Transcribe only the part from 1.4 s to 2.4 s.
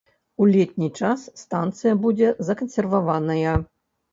станцыя будзе